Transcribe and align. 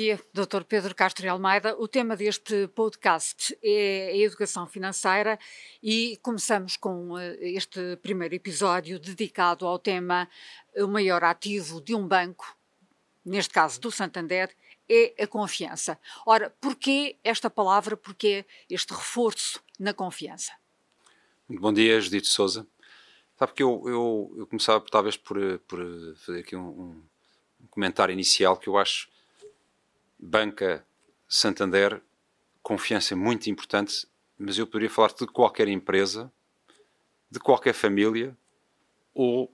Dia, 0.00 0.18
Dr. 0.32 0.64
Pedro 0.66 0.94
Castro 0.94 1.30
Almeida. 1.30 1.76
O 1.78 1.86
tema 1.86 2.16
deste 2.16 2.68
podcast 2.68 3.54
é 3.62 4.06
a 4.10 4.16
educação 4.16 4.66
financeira 4.66 5.38
e 5.82 6.18
começamos 6.22 6.74
com 6.78 7.18
eh, 7.18 7.36
este 7.42 7.96
primeiro 7.96 8.34
episódio 8.34 8.98
dedicado 8.98 9.66
ao 9.66 9.78
tema 9.78 10.26
o 10.74 10.86
maior 10.86 11.22
ativo 11.22 11.82
de 11.82 11.94
um 11.94 12.08
banco, 12.08 12.56
neste 13.22 13.52
caso 13.52 13.78
do 13.78 13.90
Santander, 13.90 14.48
é 14.88 15.22
a 15.22 15.26
confiança. 15.26 16.00
Ora, 16.24 16.48
porquê 16.58 17.18
esta 17.22 17.50
palavra, 17.50 17.94
porquê 17.94 18.46
este 18.70 18.94
reforço 18.94 19.62
na 19.78 19.92
confiança? 19.92 20.52
Muito 21.46 21.60
bom 21.60 21.74
dia, 21.74 22.00
Judito 22.00 22.28
Souza. 22.28 22.66
Sabe 23.38 23.52
que 23.52 23.62
eu, 23.62 23.82
eu, 23.84 24.34
eu 24.38 24.46
começava 24.46 24.82
talvez 24.90 25.18
por, 25.18 25.58
por 25.68 25.78
fazer 26.24 26.40
aqui 26.40 26.56
um, 26.56 27.02
um 27.60 27.66
comentário 27.68 28.14
inicial 28.14 28.56
que 28.56 28.66
eu 28.66 28.78
acho 28.78 29.10
banca 30.20 30.84
Santander, 31.28 32.02
confiança 32.62 33.14
muito 33.14 33.48
importante, 33.48 34.06
mas 34.38 34.58
eu 34.58 34.66
poderia 34.66 34.90
falar 34.90 35.12
de 35.16 35.26
qualquer 35.26 35.68
empresa, 35.68 36.30
de 37.30 37.38
qualquer 37.38 37.72
família 37.72 38.36
ou 39.14 39.52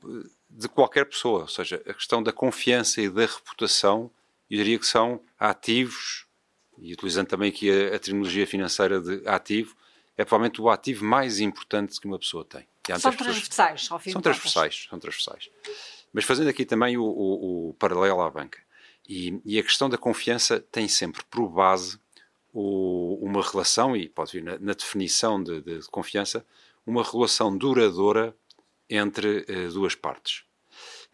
de 0.48 0.68
qualquer 0.68 1.04
pessoa. 1.04 1.42
Ou 1.42 1.48
seja, 1.48 1.82
a 1.86 1.92
questão 1.92 2.22
da 2.22 2.32
confiança 2.32 3.00
e 3.00 3.10
da 3.10 3.22
reputação, 3.22 4.10
eu 4.50 4.56
diria 4.56 4.78
que 4.78 4.86
são 4.86 5.20
ativos, 5.38 6.26
e 6.78 6.92
utilizando 6.92 7.26
também 7.26 7.50
aqui 7.50 7.70
a, 7.70 7.96
a 7.96 7.98
terminologia 7.98 8.46
financeira 8.46 9.00
de 9.00 9.28
ativo, 9.28 9.76
é 10.16 10.24
provavelmente 10.24 10.60
o 10.60 10.70
ativo 10.70 11.04
mais 11.04 11.40
importante 11.40 12.00
que 12.00 12.06
uma 12.06 12.18
pessoa 12.18 12.44
tem. 12.44 12.66
São 12.98 13.12
transversais, 13.12 13.88
ao 13.90 13.98
fim 13.98 14.12
São 14.12 14.22
transversais, 14.22 14.86
são 14.88 14.98
transversais. 14.98 15.50
Mas 16.12 16.24
fazendo 16.24 16.48
aqui 16.48 16.64
também 16.64 16.96
o, 16.96 17.04
o, 17.04 17.70
o 17.70 17.74
paralelo 17.74 18.22
à 18.22 18.30
banca. 18.30 18.60
E, 19.08 19.40
e, 19.44 19.58
a 19.58 19.62
questão 19.62 19.88
da 19.88 19.96
confiança 19.96 20.60
tem 20.60 20.88
sempre 20.88 21.22
por 21.30 21.48
base 21.48 21.98
o, 22.52 23.18
uma 23.22 23.42
relação, 23.42 23.96
e 23.96 24.08
pode 24.08 24.32
vir 24.32 24.42
na, 24.42 24.58
na 24.58 24.72
definição 24.72 25.42
de, 25.42 25.60
de, 25.60 25.78
de, 25.78 25.88
confiança, 25.88 26.44
uma 26.84 27.02
relação 27.02 27.56
duradoura 27.56 28.34
entre 28.88 29.46
uh, 29.48 29.72
duas 29.72 29.94
partes. 29.94 30.44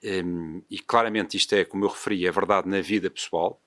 Um, 0.02 0.62
e 0.70 0.78
claramente 0.78 1.36
isto 1.36 1.54
é, 1.54 1.64
como 1.64 1.84
eu 1.84 1.88
referi, 1.88 2.26
é 2.26 2.30
verdade 2.30 2.68
na 2.68 2.80
vida 2.80 3.10
pessoal, 3.10 3.60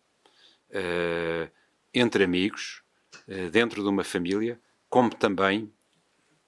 uh, 0.71 1.49
entre 1.93 2.23
amigos, 2.23 2.81
uh, 3.27 3.49
dentro 3.49 3.83
de 3.83 3.89
uma 3.89 4.03
família, 4.03 4.59
como 4.89 5.09
também 5.09 5.71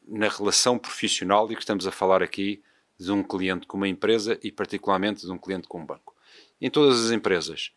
na 0.08 0.30
relação 0.30 0.80
profissional, 0.80 1.52
e 1.52 1.56
que 1.56 1.62
estamos 1.62 1.86
a 1.86 1.91
falar 1.91 2.23
aqui 2.23 2.62
de 3.00 3.12
um 3.12 3.23
cliente 3.23 3.67
com 3.67 3.78
uma 3.78 3.88
empresa 3.88 4.39
e 4.41 4.52
particularmente 4.52 5.25
de 5.25 5.31
um 5.31 5.38
cliente 5.38 5.67
com 5.67 5.81
um 5.81 5.86
banco. 5.86 6.16
Em 6.59 6.69
todas 6.69 7.05
as 7.05 7.11
empresas, 7.11 7.72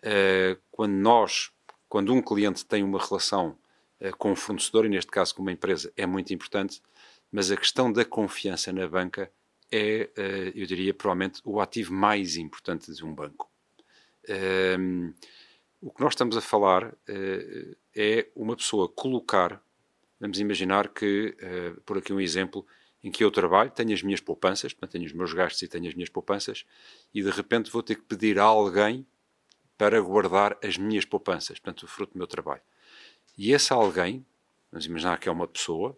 uh, 0.00 0.60
quando 0.70 0.92
nós, 0.92 1.50
quando 1.88 2.12
um 2.12 2.20
cliente 2.20 2.64
tem 2.64 2.82
uma 2.82 2.98
relação 2.98 3.58
uh, 4.00 4.16
com 4.18 4.32
um 4.32 4.36
fornecedor, 4.36 4.84
e 4.84 4.88
neste 4.88 5.10
caso 5.10 5.34
com 5.34 5.42
uma 5.42 5.52
empresa, 5.52 5.92
é 5.96 6.06
muito 6.06 6.32
importante, 6.32 6.82
mas 7.32 7.50
a 7.50 7.56
questão 7.56 7.90
da 7.90 8.04
confiança 8.04 8.72
na 8.72 8.86
banca 8.86 9.30
é, 9.72 10.10
uh, 10.16 10.58
eu 10.58 10.66
diria, 10.66 10.92
provavelmente 10.92 11.40
o 11.44 11.60
ativo 11.60 11.92
mais 11.92 12.36
importante 12.36 12.92
de 12.92 13.04
um 13.04 13.14
banco. 13.14 13.50
Ehm, 14.28 15.14
o 15.80 15.90
que 15.90 16.02
nós 16.02 16.12
estamos 16.12 16.36
a 16.36 16.40
falar 16.40 16.94
é 17.96 18.28
uma 18.34 18.56
pessoa 18.56 18.88
colocar, 18.88 19.62
vamos 20.20 20.38
imaginar 20.40 20.88
que, 20.88 21.34
por 21.86 21.96
aqui 21.96 22.12
um 22.12 22.20
exemplo, 22.20 22.66
em 23.08 23.10
que 23.10 23.24
eu 23.24 23.30
trabalho, 23.30 23.70
tenho 23.70 23.92
as 23.92 24.02
minhas 24.02 24.20
poupanças, 24.20 24.74
portanto, 24.74 24.92
tenho 24.92 25.06
os 25.06 25.12
meus 25.12 25.32
gastos 25.32 25.62
e 25.62 25.68
tenho 25.68 25.88
as 25.88 25.94
minhas 25.94 26.10
poupanças, 26.10 26.66
e 27.14 27.22
de 27.22 27.30
repente 27.30 27.70
vou 27.70 27.82
ter 27.82 27.94
que 27.94 28.02
pedir 28.02 28.38
a 28.38 28.44
alguém 28.44 29.06
para 29.78 29.98
guardar 30.00 30.58
as 30.62 30.76
minhas 30.76 31.06
poupanças, 31.06 31.58
portanto, 31.58 31.84
o 31.84 31.86
fruto 31.86 32.12
do 32.12 32.18
meu 32.18 32.26
trabalho. 32.26 32.60
E 33.36 33.52
esse 33.52 33.72
alguém, 33.72 34.26
vamos 34.70 34.84
imaginar 34.84 35.18
que 35.18 35.28
é 35.28 35.32
uma 35.32 35.48
pessoa 35.48 35.96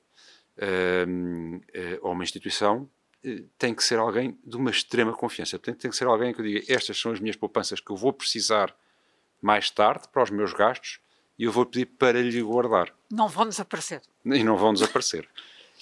uh, 0.58 1.56
uh, 1.56 1.98
ou 2.02 2.12
uma 2.12 2.22
instituição, 2.22 2.88
uh, 3.24 3.48
tem 3.58 3.74
que 3.74 3.82
ser 3.82 3.98
alguém 3.98 4.38
de 4.44 4.56
uma 4.56 4.70
extrema 4.70 5.12
confiança. 5.12 5.58
Portanto, 5.58 5.80
tem 5.80 5.90
que 5.90 5.96
ser 5.96 6.06
alguém 6.06 6.32
que 6.32 6.40
eu 6.40 6.44
diga: 6.44 6.72
estas 6.72 7.00
são 7.00 7.10
as 7.10 7.18
minhas 7.18 7.36
poupanças 7.36 7.80
que 7.80 7.90
eu 7.90 7.96
vou 7.96 8.12
precisar 8.12 8.76
mais 9.40 9.70
tarde 9.70 10.06
para 10.12 10.22
os 10.22 10.30
meus 10.30 10.52
gastos 10.52 11.00
e 11.38 11.44
eu 11.44 11.50
vou 11.50 11.64
pedir 11.64 11.86
para 11.86 12.20
lhe 12.20 12.42
guardar. 12.42 12.94
Não 13.10 13.26
vão 13.26 13.48
desaparecer. 13.48 14.02
E 14.24 14.44
não 14.44 14.56
vão 14.56 14.74
desaparecer. 14.74 15.26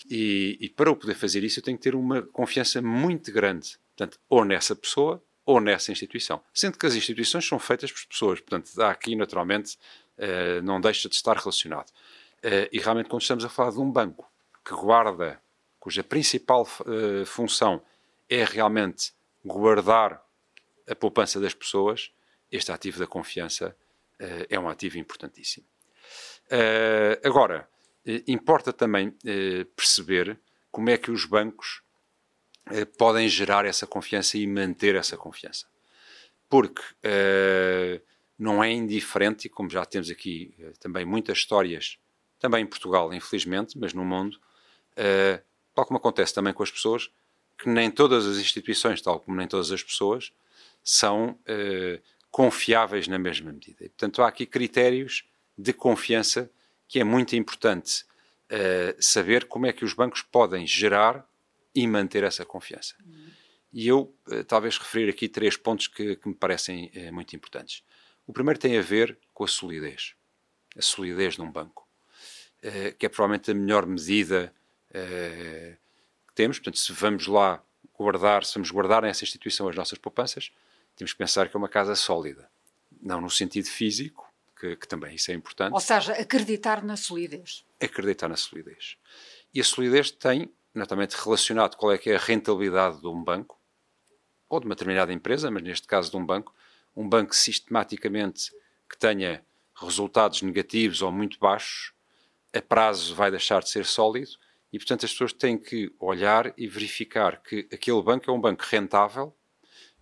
E, 0.08 0.56
e, 0.60 0.68
para 0.68 0.90
eu 0.90 0.96
poder 0.96 1.14
fazer 1.14 1.42
isso, 1.42 1.58
eu 1.58 1.64
tenho 1.64 1.76
que 1.76 1.82
ter 1.82 1.94
uma 1.94 2.22
confiança 2.22 2.80
muito 2.80 3.32
grande, 3.32 3.78
portanto, 3.96 4.18
ou 4.28 4.44
nessa 4.44 4.76
pessoa 4.76 5.22
ou 5.48 5.62
nessa 5.62 5.90
instituição. 5.90 6.42
Sendo 6.52 6.76
que 6.76 6.84
as 6.84 6.94
instituições 6.94 7.46
são 7.46 7.58
feitas 7.58 7.90
por 7.90 8.06
pessoas, 8.06 8.38
portanto, 8.38 8.78
aqui 8.82 9.16
naturalmente 9.16 9.78
uh, 10.18 10.62
não 10.62 10.78
deixa 10.78 11.08
de 11.08 11.14
estar 11.14 11.36
relacionado. 11.38 11.88
Uh, 12.44 12.68
e 12.70 12.78
realmente, 12.78 13.08
quando 13.08 13.22
estamos 13.22 13.46
a 13.46 13.48
falar 13.48 13.70
de 13.70 13.80
um 13.80 13.90
banco 13.90 14.30
que 14.62 14.74
guarda, 14.74 15.40
cuja 15.80 16.04
principal 16.04 16.68
uh, 16.80 17.24
função 17.24 17.82
é 18.28 18.44
realmente 18.44 19.14
guardar 19.42 20.22
a 20.86 20.94
poupança 20.94 21.40
das 21.40 21.54
pessoas, 21.54 22.12
este 22.52 22.70
ativo 22.70 22.98
da 22.98 23.06
confiança 23.06 23.74
é 24.50 24.58
um 24.58 24.68
ativo 24.68 24.98
importantíssimo. 24.98 25.64
agora, 27.22 27.68
importa 28.26 28.72
também 28.72 29.14
eh, 29.24 29.64
perceber 29.76 30.38
como 30.70 30.90
é 30.90 30.96
que 30.96 31.10
os 31.10 31.24
bancos 31.24 31.82
eh, 32.70 32.84
podem 32.84 33.28
gerar 33.28 33.64
essa 33.64 33.86
confiança 33.86 34.38
e 34.38 34.46
manter 34.46 34.94
essa 34.94 35.16
confiança. 35.16 35.66
Porque 36.48 36.82
não 38.38 38.64
é 38.64 38.72
indiferente, 38.72 39.46
e 39.46 39.50
como 39.50 39.68
já 39.68 39.84
temos 39.84 40.08
aqui 40.08 40.54
também 40.80 41.04
muitas 41.04 41.36
histórias, 41.36 41.98
também 42.38 42.62
em 42.62 42.66
Portugal, 42.66 43.12
infelizmente, 43.12 43.76
mas 43.76 43.92
no 43.92 44.02
mundo, 44.02 44.40
tal 45.74 45.84
como 45.84 45.98
acontece 45.98 46.32
também 46.32 46.54
com 46.54 46.62
as 46.62 46.70
pessoas, 46.70 47.10
que 47.58 47.68
nem 47.68 47.90
todas 47.90 48.24
as 48.24 48.38
instituições, 48.38 49.02
tal 49.02 49.20
como 49.20 49.36
nem 49.36 49.46
todas 49.46 49.70
as 49.70 49.82
pessoas, 49.82 50.32
são 50.82 51.38
confiáveis 52.30 53.06
na 53.08 53.18
mesma 53.18 53.52
medida. 53.52 53.84
E, 53.84 53.90
portanto, 53.90 54.22
há 54.22 54.28
aqui 54.28 54.46
critérios 54.46 55.28
de 55.58 55.74
confiança 55.74 56.50
que 56.88 56.98
é 56.98 57.04
muito 57.04 57.36
importante 57.36 58.04
uh, 58.50 58.96
saber 58.98 59.44
como 59.44 59.66
é 59.66 59.72
que 59.72 59.84
os 59.84 59.92
bancos 59.92 60.22
podem 60.22 60.66
gerar 60.66 61.28
e 61.74 61.86
manter 61.86 62.24
essa 62.24 62.44
confiança. 62.44 62.94
Uhum. 63.04 63.28
E 63.72 63.86
eu, 63.86 64.14
uh, 64.28 64.42
talvez, 64.44 64.78
referir 64.78 65.10
aqui 65.10 65.28
três 65.28 65.56
pontos 65.56 65.86
que, 65.86 66.16
que 66.16 66.28
me 66.28 66.34
parecem 66.34 66.90
uh, 66.96 67.12
muito 67.12 67.36
importantes. 67.36 67.84
O 68.26 68.32
primeiro 68.32 68.58
tem 68.58 68.78
a 68.78 68.82
ver 68.82 69.18
com 69.34 69.44
a 69.44 69.48
solidez. 69.48 70.14
A 70.76 70.82
solidez 70.82 71.34
de 71.34 71.42
um 71.42 71.50
banco, 71.50 71.88
que 72.98 73.06
é 73.06 73.08
provavelmente 73.08 73.50
a 73.50 73.54
melhor 73.54 73.86
medida 73.86 74.52
que 74.92 76.34
temos. 76.34 76.58
Portanto, 76.58 76.78
se 76.78 76.92
vamos 76.92 77.26
lá 77.26 77.60
guardar, 77.94 78.44
se 78.44 78.54
vamos 78.54 78.70
guardar 78.70 79.02
nessa 79.02 79.24
instituição 79.24 79.66
as 79.66 79.74
nossas 79.74 79.98
poupanças, 79.98 80.52
temos 80.94 81.12
que 81.12 81.18
pensar 81.18 81.48
que 81.48 81.56
é 81.56 81.58
uma 81.58 81.70
casa 81.70 81.96
sólida. 81.96 82.48
Não 83.00 83.20
no 83.20 83.30
sentido 83.30 83.66
físico, 83.66 84.27
que, 84.58 84.76
que, 84.76 84.88
também 84.88 85.14
isso 85.14 85.30
é 85.30 85.34
importante. 85.34 85.72
Ou 85.72 85.80
seja, 85.80 86.12
acreditar 86.12 86.82
na 86.82 86.96
solidez. 86.96 87.64
Acreditar 87.80 88.28
na 88.28 88.36
solidez. 88.36 88.96
E 89.54 89.60
a 89.60 89.64
solidez 89.64 90.10
tem, 90.10 90.52
naturalmente, 90.74 91.14
relacionado 91.14 91.76
qual 91.76 91.92
é 91.92 91.98
que 91.98 92.10
é 92.10 92.16
a 92.16 92.18
rentabilidade 92.18 93.00
de 93.00 93.06
um 93.06 93.22
banco, 93.22 93.58
ou 94.48 94.60
de 94.60 94.66
uma 94.66 94.74
determinada 94.74 95.12
empresa, 95.12 95.50
mas 95.50 95.62
neste 95.62 95.86
caso 95.86 96.10
de 96.10 96.16
um 96.16 96.24
banco, 96.24 96.54
um 96.96 97.08
banco 97.08 97.34
sistematicamente 97.34 98.50
que 98.88 98.98
tenha 98.98 99.44
resultados 99.74 100.42
negativos 100.42 101.02
ou 101.02 101.12
muito 101.12 101.38
baixos, 101.38 101.92
a 102.52 102.60
prazo 102.60 103.14
vai 103.14 103.30
deixar 103.30 103.62
de 103.62 103.68
ser 103.68 103.84
sólido 103.84 104.30
e, 104.72 104.78
portanto, 104.78 105.04
as 105.04 105.12
pessoas 105.12 105.32
têm 105.32 105.56
que 105.56 105.94
olhar 106.00 106.52
e 106.56 106.66
verificar 106.66 107.42
que 107.42 107.68
aquele 107.72 108.02
banco 108.02 108.30
é 108.30 108.32
um 108.32 108.40
banco 108.40 108.64
rentável 108.66 109.34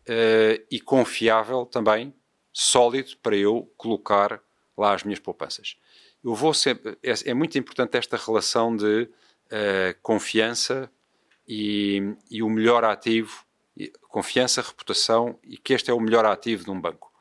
uh, 0.08 0.66
e 0.70 0.80
confiável 0.80 1.66
também, 1.66 2.14
sólido, 2.52 3.16
para 3.18 3.36
eu 3.36 3.70
colocar 3.76 4.40
lá 4.76 4.94
as 4.94 5.02
minhas 5.02 5.18
poupanças. 5.18 5.76
Eu 6.22 6.34
vou 6.34 6.52
sempre, 6.52 6.98
é, 7.02 7.30
é 7.30 7.34
muito 7.34 7.58
importante 7.58 7.96
esta 7.96 8.16
relação 8.16 8.76
de 8.76 9.02
uh, 9.04 10.00
confiança 10.02 10.90
e, 11.46 12.14
e, 12.30 12.42
o 12.42 12.50
melhor 12.50 12.84
ativo, 12.84 13.44
confiança, 14.08 14.60
reputação 14.60 15.38
e 15.44 15.56
que 15.56 15.72
este 15.72 15.90
é 15.90 15.94
o 15.94 16.00
melhor 16.00 16.24
ativo 16.26 16.64
de 16.64 16.70
um 16.70 16.80
banco. 16.80 17.12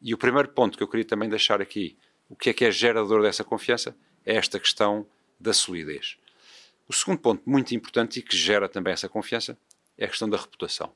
E 0.00 0.12
o 0.12 0.18
primeiro 0.18 0.48
ponto 0.48 0.76
que 0.76 0.82
eu 0.82 0.88
queria 0.88 1.04
também 1.04 1.28
deixar 1.28 1.62
aqui, 1.62 1.96
o 2.28 2.36
que 2.36 2.50
é 2.50 2.52
que 2.52 2.64
é 2.64 2.70
gerador 2.70 3.22
dessa 3.22 3.44
confiança, 3.44 3.96
é 4.24 4.36
esta 4.36 4.58
questão 4.58 5.06
da 5.38 5.52
solidez. 5.52 6.18
O 6.88 6.92
segundo 6.92 7.18
ponto 7.18 7.42
muito 7.48 7.74
importante 7.74 8.18
e 8.18 8.22
que 8.22 8.36
gera 8.36 8.68
também 8.68 8.92
essa 8.92 9.08
confiança 9.08 9.56
é 9.96 10.04
a 10.04 10.08
questão 10.08 10.28
da 10.28 10.36
reputação. 10.36 10.92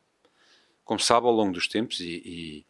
Como 0.85 1.01
sabe, 1.01 1.27
ao 1.27 1.33
longo 1.33 1.53
dos 1.53 1.69
tempos, 1.69 2.01
e, 2.01 2.05
e, 2.25 2.67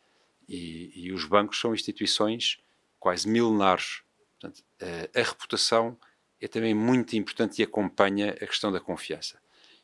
e, 0.49 1.07
e 1.07 1.13
os 1.13 1.25
bancos 1.25 1.59
são 1.59 1.75
instituições 1.75 2.59
quase 3.07 3.29
milenares. 3.29 4.03
Portanto, 4.33 4.65
a, 4.83 5.21
a 5.21 5.23
reputação 5.23 5.97
é 6.41 6.49
também 6.49 6.75
muito 6.75 7.17
importante 7.17 7.61
e 7.61 7.63
acompanha 7.63 8.31
a 8.33 8.47
questão 8.47 8.73
da 8.73 8.81
confiança. 8.81 9.41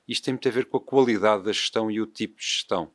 Isto 0.09 0.25
tem 0.25 0.35
muito 0.35 0.49
a 0.49 0.51
ver 0.51 0.65
com 0.65 0.79
a 0.79 0.81
qualidade 0.81 1.45
da 1.45 1.53
gestão 1.53 1.89
e 1.89 2.01
o 2.01 2.07
tipo 2.07 2.41
de 2.41 2.45
gestão. 2.45 2.91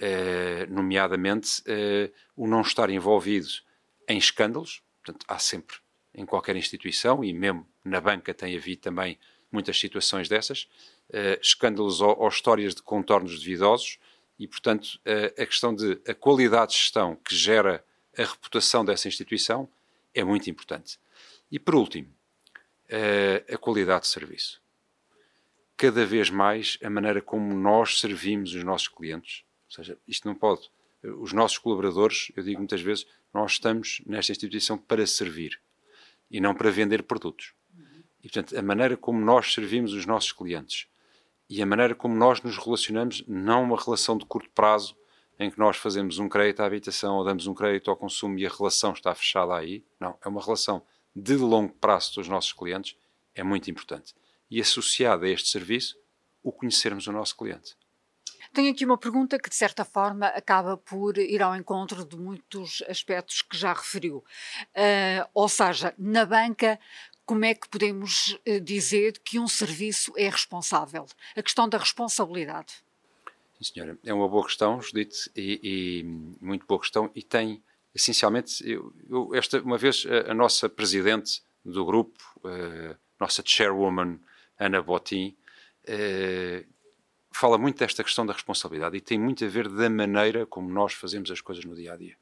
Uh, 0.00 0.68
nomeadamente 0.68 1.60
uh, 1.60 2.12
o 2.34 2.48
não 2.48 2.60
estar 2.60 2.90
envolvido 2.90 3.46
em 4.08 4.18
escândalos, 4.18 4.82
portanto, 5.04 5.24
há 5.28 5.38
sempre 5.38 5.76
em 6.12 6.26
qualquer 6.26 6.56
instituição 6.56 7.22
e 7.22 7.32
mesmo 7.32 7.64
na 7.84 8.00
banca 8.00 8.34
tem 8.34 8.56
havido 8.56 8.82
também 8.82 9.16
muitas 9.52 9.78
situações 9.78 10.28
dessas, 10.28 10.68
escândalos 11.40 12.00
ou, 12.00 12.18
ou, 12.18 12.28
histórias 12.28 12.74
de 12.74 12.82
contornos 12.82 13.38
duvidosos 13.38 13.98
e, 14.38 14.48
portanto, 14.48 15.00
a 15.04 15.46
questão 15.46 15.74
de 15.74 16.00
a 16.08 16.14
qualidade 16.14 16.72
de 16.72 16.78
gestão 16.78 17.16
que 17.16 17.34
gera 17.34 17.84
a 18.16 18.24
reputação 18.24 18.84
dessa 18.84 19.08
instituição 19.08 19.68
é 20.14 20.24
muito 20.24 20.48
importante. 20.48 20.98
E, 21.50 21.58
por 21.58 21.74
último, 21.74 22.08
a 23.52 23.58
qualidade 23.58 24.02
de 24.02 24.08
serviço. 24.08 24.62
Cada 25.76 26.06
vez 26.06 26.30
mais 26.30 26.78
a 26.82 26.88
maneira 26.88 27.20
como 27.20 27.54
nós 27.54 28.00
servimos 28.00 28.54
os 28.54 28.64
nossos 28.64 28.88
clientes, 28.88 29.44
ou 29.68 29.74
seja, 29.74 29.98
isto 30.08 30.26
não 30.26 30.34
pode. 30.34 30.70
Os 31.02 31.32
nossos 31.32 31.58
colaboradores, 31.58 32.32
eu 32.34 32.42
digo 32.42 32.58
muitas 32.58 32.80
vezes, 32.80 33.06
nós 33.32 33.52
estamos 33.52 34.00
nesta 34.06 34.32
instituição 34.32 34.78
para 34.78 35.06
servir 35.06 35.60
e 36.30 36.40
não 36.40 36.54
para 36.54 36.70
vender 36.70 37.02
produtos. 37.02 37.52
E, 38.24 38.28
portanto, 38.28 38.58
a 38.58 38.62
maneira 38.62 38.96
como 38.96 39.20
nós 39.20 39.52
servimos 39.52 39.92
os 39.92 40.06
nossos 40.06 40.32
clientes 40.32 40.88
e 41.48 41.62
a 41.62 41.66
maneira 41.66 41.94
como 41.94 42.14
nós 42.16 42.40
nos 42.40 42.56
relacionamos, 42.56 43.22
não 43.28 43.62
uma 43.62 43.80
relação 43.80 44.16
de 44.16 44.24
curto 44.24 44.50
prazo 44.50 44.96
em 45.38 45.50
que 45.50 45.58
nós 45.58 45.76
fazemos 45.76 46.18
um 46.18 46.28
crédito 46.28 46.60
à 46.60 46.66
habitação 46.66 47.16
ou 47.16 47.24
damos 47.24 47.46
um 47.46 47.54
crédito 47.54 47.90
ao 47.90 47.96
consumo 47.96 48.38
e 48.38 48.46
a 48.46 48.50
relação 48.50 48.92
está 48.92 49.14
fechada 49.14 49.54
aí. 49.54 49.84
Não, 50.00 50.16
é 50.24 50.28
uma 50.28 50.42
relação 50.42 50.82
de 51.14 51.36
longo 51.36 51.72
prazo 51.74 52.14
dos 52.14 52.28
nossos 52.28 52.52
clientes, 52.52 52.96
é 53.34 53.42
muito 53.42 53.70
importante. 53.70 54.14
E 54.50 54.60
associada 54.60 55.26
a 55.26 55.28
este 55.28 55.48
serviço, 55.48 55.98
o 56.42 56.52
conhecermos 56.52 57.06
o 57.06 57.12
nosso 57.12 57.36
cliente. 57.36 57.76
Tenho 58.52 58.70
aqui 58.70 58.84
uma 58.84 58.96
pergunta 58.96 59.38
que, 59.38 59.50
de 59.50 59.56
certa 59.56 59.84
forma, 59.84 60.26
acaba 60.28 60.76
por 60.76 61.18
ir 61.18 61.42
ao 61.42 61.56
encontro 61.56 62.04
de 62.04 62.16
muitos 62.16 62.82
aspectos 62.88 63.42
que 63.42 63.56
já 63.56 63.72
referiu. 63.72 64.24
Uh, 64.68 65.28
ou 65.34 65.48
seja, 65.48 65.92
na 65.98 66.24
banca, 66.24 66.78
como 67.24 67.44
é 67.44 67.54
que 67.54 67.68
podemos 67.68 68.38
uh, 68.48 68.60
dizer 68.60 69.18
que 69.24 69.38
um 69.38 69.48
serviço 69.48 70.12
é 70.16 70.28
responsável? 70.28 71.06
A 71.36 71.42
questão 71.42 71.68
da 71.68 71.76
responsabilidade. 71.76 72.85
Sim, 73.60 73.72
senhora. 73.72 73.98
É 74.04 74.12
uma 74.12 74.28
boa 74.28 74.44
questão, 74.44 74.80
Judite, 74.82 75.30
e, 75.34 75.60
e 75.62 76.02
muito 76.44 76.66
boa 76.66 76.78
questão, 76.78 77.10
e 77.14 77.22
tem, 77.22 77.62
essencialmente, 77.94 78.62
eu, 78.68 78.92
eu, 79.08 79.34
esta, 79.34 79.60
uma 79.62 79.78
vez 79.78 80.06
a, 80.06 80.32
a, 80.32 80.34
nossa 80.34 80.68
presidente 80.68 81.42
do 81.64 81.84
grupo, 81.84 82.22
uh, 82.44 82.94
nossa 83.18 83.42
chairwoman, 83.44 84.20
Ana 84.58 84.82
Botin, 84.82 85.34
uh, 85.88 86.66
fala 87.32 87.56
muito 87.56 87.78
desta 87.78 88.04
questão 88.04 88.26
da 88.26 88.34
responsabilidade 88.34 88.96
e 88.96 89.00
tem 89.00 89.18
muito 89.18 89.42
a 89.42 89.48
ver 89.48 89.68
da 89.68 89.88
maneira 89.88 90.44
como 90.44 90.68
nós 90.68 90.92
fazemos 90.92 91.30
as 91.30 91.40
coisas 91.40 91.64
no 91.64 91.74
dia 91.74 91.94
a 91.94 91.96
dia. 91.96 92.16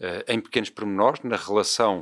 Uh, 0.00 0.24
em 0.26 0.40
pequenos 0.40 0.70
pormenores, 0.70 1.22
na 1.22 1.36
relação, 1.36 2.00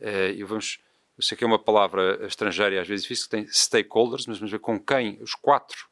uh, 0.00 0.04
eu, 0.36 0.46
vamos, 0.46 0.78
eu 1.16 1.22
sei 1.22 1.38
que 1.38 1.44
é 1.44 1.46
uma 1.46 1.58
palavra 1.58 2.26
estrangeira 2.26 2.74
e 2.74 2.78
às 2.78 2.86
vezes 2.86 3.04
difícil, 3.04 3.30
tem 3.30 3.46
stakeholders, 3.48 4.26
mas 4.26 4.36
vamos 4.36 4.52
ver 4.52 4.58
com 4.58 4.78
quem, 4.78 5.18
os 5.22 5.34
quatro, 5.34 5.88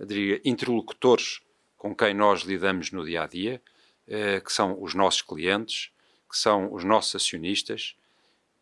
diria, 0.00 0.40
interlocutores 0.42 1.42
com 1.80 1.96
quem 1.96 2.12
nós 2.12 2.42
lidamos 2.42 2.90
no 2.90 3.02
dia 3.06 3.22
a 3.22 3.26
dia, 3.26 3.62
uh, 4.06 4.44
que 4.44 4.52
são 4.52 4.76
os 4.82 4.92
nossos 4.92 5.22
clientes, 5.22 5.90
que 6.28 6.36
são 6.36 6.70
os 6.74 6.84
nossos 6.84 7.14
acionistas, 7.14 7.96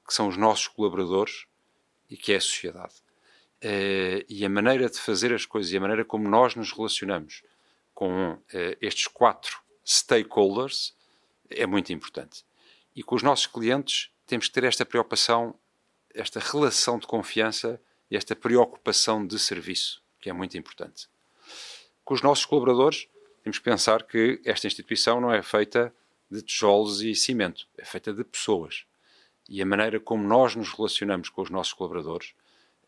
que 0.07 0.15
são 0.15 0.29
os 0.29 0.37
nossos 0.37 0.69
colaboradores 0.69 1.45
e 2.09 2.17
que 2.17 2.33
é 2.33 2.37
a 2.37 2.41
sociedade. 2.41 2.95
Uh, 3.57 4.23
e 4.29 4.45
a 4.45 4.49
maneira 4.49 4.89
de 4.89 5.01
fazer 5.01 5.35
as 5.35 5.45
coisas 5.45 5.73
e 5.73 5.77
a 5.77 5.81
maneira 5.81 6.05
como 6.05 6.29
nós 6.29 6.55
nos 6.55 6.71
relacionamos 6.71 7.43
com 7.93 8.35
uh, 8.35 8.41
estes 8.81 9.09
quatro 9.09 9.59
stakeholders 9.85 10.95
é 11.51 11.67
muito 11.67 11.93
importante. 11.93 12.45
E 12.95 13.03
com 13.03 13.17
os 13.17 13.23
nossos 13.25 13.49
clientes 13.49 14.13
temos 14.29 14.47
que 14.47 14.53
ter 14.53 14.63
esta 14.63 14.87
preocupação, 14.87 15.59
esta 16.15 16.39
relação 16.39 17.01
de 17.01 17.07
confiança 17.09 17.81
e 18.09 18.17
esta 18.17 18.37
preocupação 18.37 19.27
de 19.27 19.41
serviço, 19.41 20.05
que 20.21 20.31
é 20.31 20.33
muito 20.33 20.57
importante. 20.57 21.09
Com 22.09 22.15
os 22.15 22.23
nossos 22.23 22.47
colaboradores, 22.47 23.07
temos 23.43 23.59
que 23.59 23.65
pensar 23.65 24.03
que 24.03 24.41
esta 24.43 24.67
instituição 24.67 25.21
não 25.21 25.31
é 25.31 25.43
feita 25.43 25.93
de 26.31 26.41
tijolos 26.41 27.03
e 27.03 27.15
cimento, 27.15 27.69
é 27.77 27.85
feita 27.85 28.15
de 28.15 28.25
pessoas. 28.25 28.87
E 29.47 29.61
a 29.61 29.67
maneira 29.67 30.01
como 30.01 30.27
nós 30.27 30.57
nos 30.57 30.73
relacionamos 30.73 31.29
com 31.29 31.43
os 31.43 31.51
nossos 31.51 31.75
colaboradores 31.75 32.33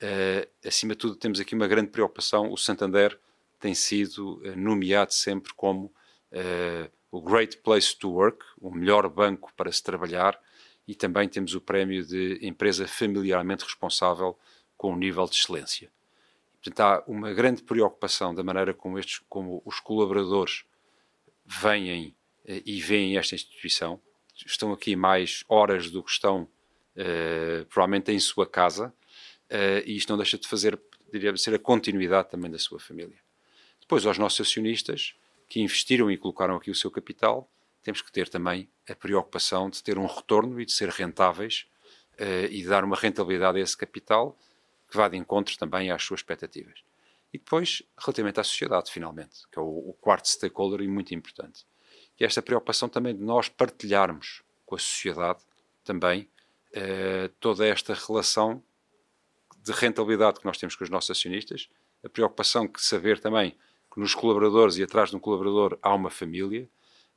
Uh, 0.02 0.48
acima 0.66 0.94
de 0.94 0.98
tudo, 0.98 1.14
temos 1.14 1.38
aqui 1.38 1.54
uma 1.54 1.68
grande 1.68 1.90
preocupação. 1.90 2.50
O 2.50 2.56
Santander 2.56 3.20
tem 3.58 3.74
sido 3.74 4.38
uh, 4.38 4.56
nomeado 4.56 5.12
sempre 5.12 5.52
como 5.52 5.92
uh, 6.32 6.90
o 7.10 7.20
Great 7.20 7.58
Place 7.58 7.94
to 7.94 8.08
Work, 8.10 8.42
o 8.58 8.70
melhor 8.70 9.06
banco 9.10 9.52
para 9.54 9.70
se 9.70 9.82
trabalhar, 9.82 10.40
e 10.88 10.94
também 10.94 11.28
temos 11.28 11.54
o 11.54 11.60
prémio 11.60 12.02
de 12.02 12.38
empresa 12.40 12.88
familiarmente 12.88 13.62
responsável 13.62 14.38
com 14.74 14.94
um 14.94 14.96
nível 14.96 15.26
de 15.26 15.36
excelência. 15.36 15.92
Portanto, 16.62 16.80
há 16.80 17.04
uma 17.06 17.32
grande 17.32 17.62
preocupação 17.62 18.34
da 18.34 18.42
maneira 18.42 18.74
como, 18.74 18.98
estes, 18.98 19.20
como 19.28 19.62
os 19.64 19.80
colaboradores 19.80 20.64
vêm 21.46 22.14
e 22.44 22.80
veem 22.80 23.16
esta 23.16 23.34
instituição. 23.34 24.00
Estão 24.46 24.72
aqui 24.72 24.94
mais 24.94 25.44
horas 25.48 25.90
do 25.90 26.02
que 26.02 26.10
estão, 26.10 26.48
provavelmente, 27.68 28.12
em 28.12 28.18
sua 28.18 28.46
casa 28.46 28.92
uh, 29.50 29.82
e 29.84 29.96
isto 29.96 30.10
não 30.10 30.16
deixa 30.16 30.38
de 30.38 30.46
fazer, 30.46 30.80
diria, 31.12 31.36
ser 31.36 31.54
a 31.54 31.58
continuidade 31.58 32.30
também 32.30 32.50
da 32.50 32.58
sua 32.58 32.78
família. 32.78 33.18
Depois, 33.80 34.06
aos 34.06 34.18
nossos 34.18 34.40
acionistas, 34.40 35.14
que 35.48 35.60
investiram 35.60 36.10
e 36.10 36.16
colocaram 36.16 36.56
aqui 36.56 36.70
o 36.70 36.74
seu 36.74 36.90
capital, 36.90 37.50
temos 37.82 38.00
que 38.00 38.12
ter 38.12 38.28
também 38.28 38.68
a 38.88 38.94
preocupação 38.94 39.68
de 39.68 39.82
ter 39.82 39.98
um 39.98 40.06
retorno 40.06 40.60
e 40.60 40.64
de 40.64 40.72
ser 40.72 40.88
rentáveis 40.90 41.66
uh, 42.20 42.46
e 42.50 42.62
de 42.62 42.68
dar 42.68 42.84
uma 42.84 42.96
rentabilidade 42.96 43.58
a 43.58 43.60
esse 43.60 43.76
capital 43.76 44.38
que 44.90 44.96
vá 44.96 45.08
de 45.08 45.16
encontro 45.16 45.56
também 45.56 45.90
às 45.90 46.02
suas 46.02 46.20
expectativas. 46.20 46.82
E 47.32 47.38
depois, 47.38 47.82
relativamente 47.96 48.40
à 48.40 48.44
sociedade, 48.44 48.90
finalmente, 48.90 49.46
que 49.50 49.58
é 49.58 49.62
o, 49.62 49.90
o 49.90 49.96
quarto 50.00 50.28
stakeholder 50.28 50.80
e 50.80 50.88
muito 50.88 51.14
importante. 51.14 51.64
E 52.18 52.24
esta 52.24 52.42
preocupação 52.42 52.88
também 52.88 53.14
de 53.14 53.22
nós 53.22 53.48
partilharmos 53.48 54.42
com 54.66 54.74
a 54.74 54.78
sociedade 54.78 55.40
também 55.84 56.28
uh, 56.74 57.28
toda 57.38 57.66
esta 57.66 57.94
relação 57.94 58.62
de 59.62 59.72
rentabilidade 59.72 60.40
que 60.40 60.46
nós 60.46 60.58
temos 60.58 60.74
com 60.74 60.84
os 60.84 60.90
nossos 60.90 61.10
acionistas, 61.10 61.68
a 62.04 62.08
preocupação 62.08 62.66
que 62.66 62.82
saber 62.82 63.20
também 63.20 63.56
que 63.92 64.00
nos 64.00 64.14
colaboradores 64.14 64.76
e 64.76 64.82
atrás 64.82 65.10
de 65.10 65.16
um 65.16 65.20
colaborador 65.20 65.78
há 65.82 65.94
uma 65.94 66.10
família 66.10 66.68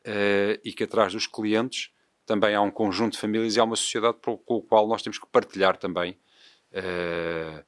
uh, 0.06 0.60
e 0.64 0.74
que 0.74 0.84
atrás 0.84 1.14
dos 1.14 1.28
clientes 1.28 1.92
também 2.26 2.56
há 2.56 2.62
um 2.62 2.72
conjunto 2.72 3.14
de 3.14 3.20
famílias 3.20 3.56
e 3.56 3.60
há 3.60 3.64
uma 3.64 3.76
sociedade 3.76 4.18
com 4.22 4.40
o 4.48 4.62
qual 4.62 4.88
nós 4.88 5.02
temos 5.02 5.18
que 5.18 5.28
partilhar 5.28 5.78
também 5.78 6.18
uh, 6.74 7.64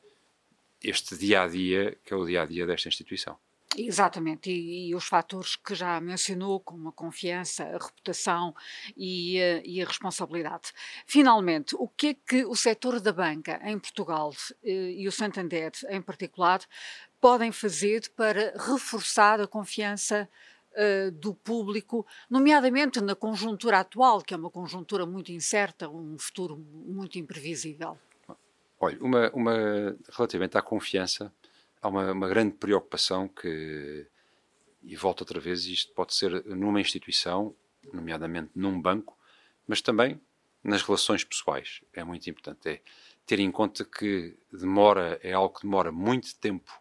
este 0.84 1.18
dia 1.18 1.44
a 1.44 1.48
dia, 1.48 1.98
que 2.04 2.14
é 2.14 2.18
o 2.18 2.26
dia 2.26 2.44
a 2.44 2.46
dia 2.46 2.66
desta 2.66 2.88
instituição. 2.88 3.38
Exatamente, 3.78 4.50
e, 4.50 4.90
e, 4.90 4.96
os 4.96 5.06
fatores 5.06 5.56
que 5.58 5.76
já 5.76 6.00
mencionou, 6.00 6.62
como 6.62 6.90
a 6.90 6.94
confiança, 6.94 7.64
a 7.64 7.74
reputação 7.74 8.56
e, 8.96 9.38
uh, 9.38 9.62
e, 9.66 9.82
a 9.82 9.86
responsabilidade. 9.86 10.72
Finalmente, 11.06 11.76
o 11.76 11.88
que 11.88 12.08
é 12.08 12.14
que 12.14 12.46
o 12.46 12.56
setor 12.56 13.02
da 13.02 13.12
banca 13.12 13.60
em 13.64 13.78
Portugal 13.78 14.30
uh, 14.30 14.68
e 14.68 15.06
o 15.08 15.12
Santander 15.12 15.72
em 15.90 16.02
particular 16.02 16.62
podem 17.20 17.52
fazer 17.52 18.10
para 18.16 18.54
reforçar 18.58 19.42
a 19.42 19.48
confiança 19.48 20.30
uh, 20.72 21.12
do 21.12 21.34
público, 21.34 22.08
nomeadamente 22.30 23.02
na 23.02 23.16
conjuntura 23.16 23.80
atual, 23.80 24.22
que 24.22 24.34
é 24.34 24.38
uma 24.38 24.50
conjuntura 24.50 25.06
muito 25.06 25.34
incerta, 25.34 25.90
um 25.90 26.18
futuro 26.18 26.58
muito 26.58 27.20
imprevisível? 27.20 27.98
Olha, 28.86 28.98
uma, 29.02 29.32
uma 29.32 29.98
relativamente 30.12 30.58
à 30.58 30.62
confiança, 30.62 31.34
há 31.82 31.88
uma, 31.88 32.12
uma, 32.12 32.28
grande 32.28 32.54
preocupação 32.54 33.28
que, 33.28 34.06
e 34.84 34.96
volto 34.96 35.22
outra 35.22 35.40
vez, 35.40 35.66
isto 35.66 35.92
pode 35.94 36.14
ser 36.14 36.46
numa 36.46 36.80
instituição, 36.80 37.56
nomeadamente 37.92 38.52
num 38.54 38.80
banco, 38.80 39.18
mas 39.68 39.82
também 39.82 40.22
nas 40.64 40.84
relações 40.84 41.24
pessoais. 41.24 41.82
É 41.94 42.04
muito 42.04 42.30
importante. 42.30 42.70
É 42.70 42.82
ter 43.26 43.40
em 43.40 43.52
conta 43.52 43.84
que 43.84 44.38
demora, 44.52 45.20
é 45.24 45.34
algo 45.34 45.56
que 45.56 45.64
demora 45.64 45.92
muito 45.92 46.36
tempo 46.36 46.72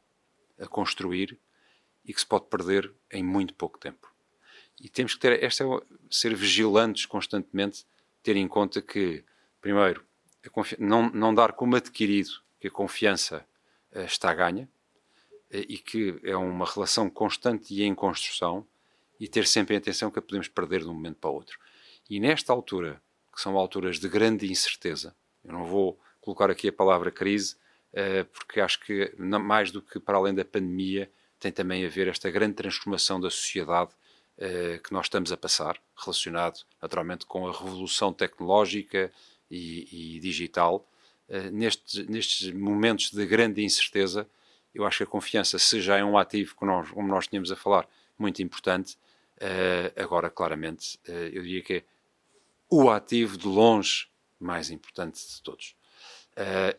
a 0.59 0.67
construir 0.67 1.39
e 2.05 2.13
que 2.13 2.21
se 2.21 2.27
pode 2.27 2.47
perder 2.47 2.93
em 3.11 3.25
muito 3.25 3.55
pouco 3.55 3.79
tempo. 3.79 4.13
E 4.79 4.91
temos 4.91 5.15
que 5.15 5.21
ter, 5.21 5.43
esta 5.43 5.65
é, 5.65 5.81
ser 6.11 6.35
vigilantes 6.35 7.07
constantemente, 7.07 7.87
ter 8.23 8.37
em 8.37 8.47
conta 8.47 8.83
que, 8.83 9.25
primeiro, 9.61 10.05
não, 10.79 11.11
não 11.11 11.35
dar 11.35 11.53
como 11.53 11.77
adquirido 11.77 12.31
que 12.61 12.69
a 12.69 12.71
confiança 12.71 13.47
uh, 13.95 14.01
está 14.01 14.33
ganha, 14.33 14.69
eh, 15.51 15.67
e 15.69 15.79
que 15.79 16.19
é 16.25 16.37
uma 16.37 16.67
relação 16.67 17.09
constante 17.09 17.73
e 17.73 17.83
em 17.85 17.95
construção 17.95 18.67
e 19.21 19.29
ter 19.29 19.47
sempre 19.47 19.77
a 19.77 19.79
atenção 19.79 20.11
que 20.11 20.19
a 20.19 20.23
podemos 20.23 20.49
perder 20.49 20.81
de 20.81 20.89
um 20.89 20.95
momento 20.95 21.19
para 21.19 21.31
o 21.31 21.35
outro. 21.35 21.59
E 22.11 22.19
nesta 22.19 22.53
altura, 22.53 23.01
que 23.33 23.41
são 23.41 23.57
alturas 23.57 24.01
de 24.01 24.09
grande 24.09 24.51
incerteza, 24.51 25.15
eu 25.45 25.53
não 25.53 25.65
vou 25.65 25.99
colocar 26.21 26.51
aqui 26.51 26.69
a 26.69 26.73
palavra 26.73 27.11
crise, 27.11 27.57
eh, 27.93 28.25
porque 28.25 28.61
acho 28.61 28.81
que 28.81 29.15
mais 29.19 29.71
do 29.71 29.81
que 29.81 30.01
para 30.01 30.19
além 30.19 30.35
da 30.35 30.45
pandemia, 30.45 31.11
tem 31.39 31.53
também 31.53 31.85
a 31.87 31.89
ver 31.89 32.09
esta 32.09 32.31
grande 32.31 32.55
transformação 32.55 33.21
da 33.21 33.31
sociedade 33.31 33.91
que 34.83 34.93
nós 34.93 35.07
estamos 35.07 35.31
a 35.31 35.37
passar, 35.37 35.81
relacionado 35.97 36.65
naturalmente 36.83 37.25
com 37.25 37.47
a 37.47 37.53
revolução 37.53 38.13
tecnológica 38.13 39.13
e, 39.51 40.17
e 40.17 40.21
digital. 40.21 40.89
Uh, 41.29 41.51
nestes, 41.51 42.07
nestes 42.07 42.53
momentos 42.53 43.11
de 43.11 43.27
grande 43.27 43.63
incerteza, 43.63 44.29
eu 44.75 44.85
acho 44.85 44.99
que 44.99 45.03
a 45.05 45.07
confiança, 45.07 45.59
se 45.59 45.81
já 45.81 45.97
é 45.97 46.05
um 46.05 46.19
ativo, 46.19 46.55
como 46.55 46.71
nós, 46.71 46.91
como 46.91 47.09
nós 47.09 47.27
tínhamos 47.27 47.51
a 47.53 47.57
falar, 47.57 47.89
muito 48.19 48.43
importante, 48.43 48.97
uh, 49.37 50.03
agora 50.03 50.31
claramente 50.31 50.99
eu 51.05 51.43
diria 51.43 51.63
que 51.63 51.75
é 51.75 51.85
o 52.71 52.91
ativo 52.91 53.37
de 53.37 53.47
longe 53.47 54.09
mais 54.39 54.71
importante 54.71 55.21
de 55.21 55.43
todos. 55.43 55.77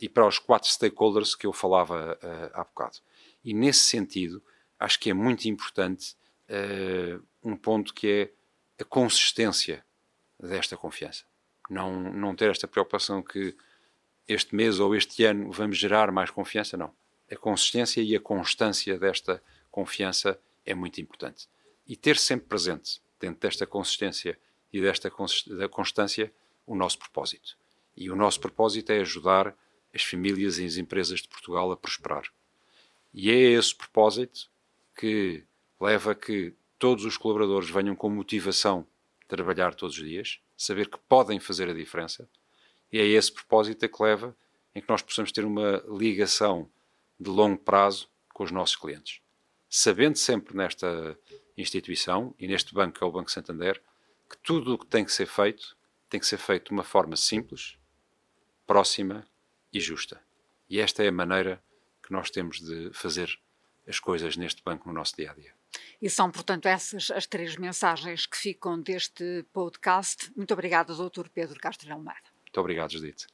e 0.01 0.09
para 0.09 0.27
os 0.27 0.39
quatro 0.39 0.69
stakeholders 0.69 1.35
que 1.35 1.47
eu 1.47 1.53
falava 1.53 2.19
há 2.53 2.63
bocado. 2.63 2.97
E 3.43 3.53
nesse 3.53 3.79
sentido, 3.79 4.43
acho 4.77 4.99
que 4.99 5.09
é 5.09 5.13
muito 5.13 5.45
importante 5.45 6.15
um 7.41 7.55
ponto 7.55 7.93
que 7.93 8.07
é 8.77 8.81
a 8.81 8.85
consistência 8.85 9.85
desta 10.39 10.75
confiança. 10.75 11.23
Não, 11.69 11.99
não 12.13 12.35
ter 12.35 12.51
esta 12.51 12.67
preocupação 12.67 13.21
que 13.21 13.55
este 14.27 14.55
mês 14.55 14.79
ou 14.79 14.95
este 14.95 15.23
ano 15.23 15.51
vamos 15.51 15.77
gerar 15.77 16.11
mais 16.11 16.29
confiança, 16.29 16.77
não. 16.77 16.93
A 17.31 17.35
consistência 17.35 18.01
e 18.01 18.15
a 18.15 18.19
constância 18.19 18.97
desta 18.97 19.41
confiança 19.71 20.39
é 20.65 20.73
muito 20.73 21.01
importante. 21.01 21.47
E 21.87 21.95
ter 21.95 22.17
sempre 22.17 22.47
presente, 22.47 23.01
dentro 23.19 23.39
desta 23.41 23.65
consistência 23.65 24.37
e 24.71 24.81
desta 24.81 25.11
constância, 25.69 26.31
o 26.65 26.75
nosso 26.75 26.97
propósito. 26.99 27.57
E 27.95 28.09
o 28.09 28.15
nosso 28.15 28.39
propósito 28.39 28.91
é 28.91 28.99
ajudar 28.99 29.55
as 29.93 30.03
famílias 30.03 30.57
e 30.57 30.65
as 30.65 30.77
empresas 30.77 31.21
de 31.21 31.27
Portugal 31.27 31.71
a 31.71 31.77
prosperar. 31.77 32.23
E 33.13 33.31
é 33.31 33.35
esse 33.35 33.73
propósito 33.73 34.49
que 34.95 35.43
leva 35.79 36.11
a 36.11 36.15
que 36.15 36.53
todos 36.77 37.05
os 37.05 37.17
colaboradores 37.17 37.69
venham 37.69 37.95
com 37.95 38.09
motivação 38.09 38.85
trabalhar 39.27 39.73
todos 39.73 39.97
os 39.97 40.03
dias, 40.03 40.39
saber 40.57 40.89
que 40.89 40.97
podem 41.09 41.39
fazer 41.39 41.69
a 41.69 41.73
diferença, 41.73 42.29
e 42.91 42.99
é 42.99 43.05
esse 43.05 43.31
propósito 43.31 43.87
que 43.87 44.03
leva 44.03 44.35
em 44.73 44.81
que 44.81 44.89
nós 44.89 45.01
possamos 45.01 45.31
ter 45.31 45.45
uma 45.45 45.83
ligação 45.87 46.69
de 47.19 47.29
longo 47.29 47.57
prazo 47.57 48.09
com 48.33 48.43
os 48.43 48.51
nossos 48.51 48.75
clientes. 48.75 49.21
Sabendo 49.69 50.17
sempre 50.17 50.55
nesta 50.55 51.17
instituição 51.57 52.35
e 52.37 52.47
neste 52.47 52.73
banco 52.73 52.97
que 52.97 53.03
é 53.03 53.07
o 53.07 53.11
Banco 53.11 53.31
Santander, 53.31 53.81
que 54.29 54.37
tudo 54.37 54.73
o 54.73 54.77
que 54.77 54.85
tem 54.85 55.05
que 55.05 55.11
ser 55.11 55.25
feito 55.25 55.75
tem 56.09 56.19
que 56.19 56.27
ser 56.27 56.37
feito 56.37 56.67
de 56.67 56.71
uma 56.71 56.83
forma 56.83 57.15
simples, 57.15 57.77
próxima 58.67 59.25
e 59.71 59.79
justa. 59.79 60.21
E 60.69 60.79
esta 60.79 61.03
é 61.03 61.07
a 61.07 61.11
maneira 61.11 61.63
que 62.01 62.11
nós 62.11 62.29
temos 62.29 62.59
de 62.59 62.91
fazer 62.93 63.39
as 63.87 63.99
coisas 63.99 64.37
neste 64.37 64.63
banco 64.63 64.87
no 64.87 64.93
nosso 64.93 65.15
dia 65.15 65.31
a 65.31 65.33
dia. 65.33 65.54
E 66.01 66.09
são, 66.09 66.31
portanto, 66.31 66.65
essas 66.67 67.09
as 67.11 67.25
três 67.25 67.55
mensagens 67.55 68.25
que 68.25 68.37
ficam 68.37 68.79
deste 68.79 69.45
podcast. 69.53 70.31
Muito 70.35 70.53
obrigada, 70.53 70.93
Dr. 70.93 71.29
Pedro 71.33 71.59
Castro 71.59 71.91
Almeida. 71.91 72.19
Muito 72.43 72.59
obrigado, 72.59 72.91
Judite. 72.91 73.27